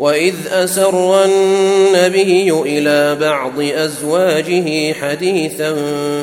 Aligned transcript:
واذ 0.00 0.34
اسر 0.50 1.24
النبي 1.24 2.50
إلى 2.50 3.16
بعض 3.20 3.60
ازواجه 3.60 4.92
حديثا 4.92 5.74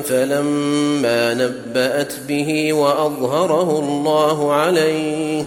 فلما 0.02 1.34
نبات 1.34 2.13
به 2.27 2.73
واظهره 2.73 3.80
الله 3.80 4.54
عليه 4.54 5.45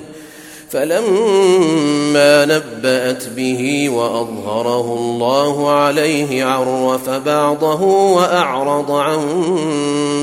فلما 0.71 2.45
نبأت 2.45 3.29
به 3.29 3.89
وأظهره 3.89 4.95
الله 4.99 5.71
عليه 5.71 6.45
عرف 6.45 7.11
بعضه 7.11 7.83
وأعرض 8.13 8.91
عن 8.91 9.21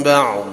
بعض 0.05 0.43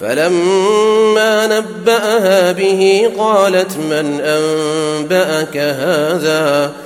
فلما 0.00 1.46
نبأها 1.46 2.52
به 2.52 3.10
قالت 3.18 3.76
من 3.76 4.20
أنبأك 4.20 5.56
هذا؟ 5.56 6.72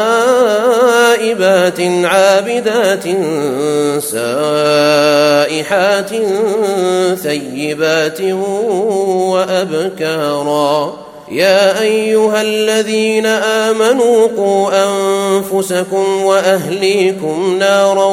عابدات 1.79 3.03
سائحات 4.03 6.09
ثيبات 7.19 8.21
وأبكارا. 9.31 10.93
يا 11.31 11.81
أيها 11.81 12.41
الذين 12.41 13.25
آمنوا 13.25 14.27
قوا 14.27 14.71
أنفسكم 14.83 16.23
وأهليكم 16.23 17.57
نارا 17.59 18.05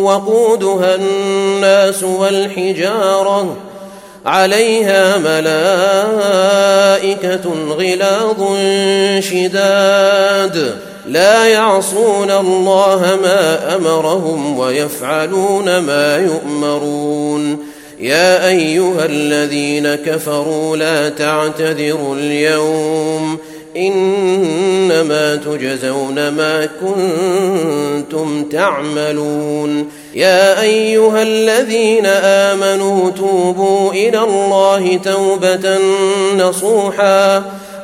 وقودها 0.00 0.94
الناس 0.94 2.02
والحجارة. 2.02 3.56
عليها 4.26 5.18
ملائكة 5.18 5.50
غلاظ 7.68 8.42
شداد. 9.20 10.76
لا 11.06 11.46
يعصون 11.46 12.30
الله 12.30 13.18
ما 13.22 13.76
أمرهم 13.76 14.58
ويفعلون 14.58 15.78
ما 15.78 16.16
يؤمرون. 16.16 17.58
يا 18.00 18.48
أيها 18.48 19.04
الذين 19.04 19.94
كفروا 19.94 20.76
لا 20.76 21.08
تعتذروا 21.08 22.14
اليوم. 22.16 23.38
إنما 23.76 25.36
تجزون 25.36 26.28
ما 26.28 26.68
كنتم 26.80 28.44
تعملون. 28.44 29.88
يا 30.14 30.62
أيها 30.62 31.22
الذين 31.22 32.06
آمنوا 32.06 33.10
توبوا 33.10 33.92
إلى 33.92 34.18
الله 34.18 35.00
توبة 35.04 35.78
نصوحا. 36.36 37.42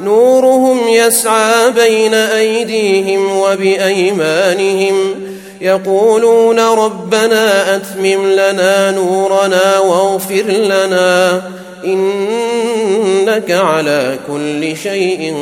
نورهم 0.00 0.88
يسعى 0.88 1.70
بين 1.70 2.14
أيديهم 2.14 3.36
وبأيمانهم 3.36 4.94
يقولون 5.60 6.60
ربنا 6.60 7.76
أتمم 7.76 8.26
لنا 8.26 8.90
نورنا 8.90 9.78
واغفر 9.78 10.44
لنا 10.46 11.42
إنك 11.84 13.50
على 13.50 14.18
كل 14.28 14.76
شيء 14.76 15.34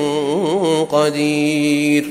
قدير. 0.92 2.04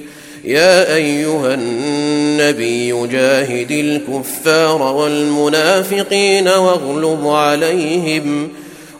يا 0.45 0.95
أيها 0.95 1.53
النبي 1.53 3.07
جاهد 3.07 3.72
الكفار 3.72 4.81
والمنافقين 4.81 6.47
واغلظ 6.47 7.28
عليهم 7.28 8.50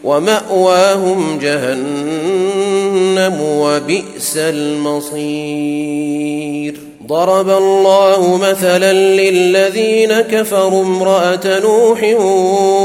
ومأواهم 0.06 1.38
جهنم 1.38 3.40
وبئس 3.40 4.36
المصير. 4.36 5.26
ضرب 7.06 7.48
الله 7.48 8.36
مثلا 8.36 8.92
للذين 8.92 10.20
كفروا 10.20 10.82
امرأة 10.82 11.58
نوح 11.58 12.02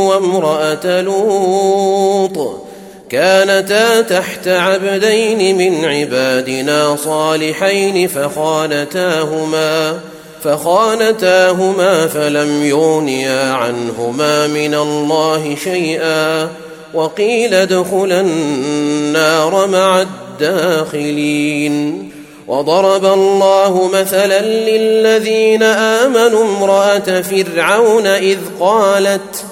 وامرأة 0.10 1.02
لوط. 1.02 2.62
كانتا 3.10 4.02
تحت 4.02 4.48
عبدين 4.48 5.58
من 5.58 5.86
عبادنا 5.86 6.96
صالحين 6.96 8.08
فخانتاهما 8.08 10.00
فخانتاهما 10.44 12.08
فلم 12.08 12.66
يغنيا 12.66 13.54
عنهما 13.54 14.48
من 14.48 14.74
الله 14.74 15.56
شيئا. 15.64 16.50
وقيل 16.94 17.54
ادخلا 17.54 18.22
النار 18.22 19.68
مع 19.68 20.02
الداخلين. 20.02 22.12
وضرب 22.48 23.06
الله 23.06 23.90
مثلا 23.94 24.42
للذين 24.42 25.64
آمنوا 25.64 26.44
امرأة 26.44 27.22
فرعون 27.22 28.08
إذ 28.08 28.38
قالت 28.60 29.46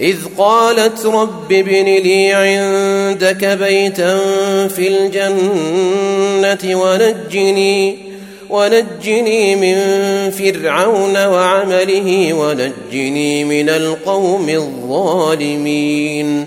إذ 0.00 0.16
قالت 0.38 1.06
رب 1.06 1.52
ابن 1.52 1.84
لي 1.84 2.32
عندك 2.32 3.44
بيتا 3.44 4.18
في 4.68 4.88
الجنة 4.88 6.82
ونجني 6.82 7.98
ونجني 8.50 9.56
من 9.56 9.76
فرعون 10.30 11.26
وعمله 11.26 12.32
ونجني 12.32 13.44
من 13.44 13.68
القوم 13.68 14.48
الظالمين. 14.48 16.46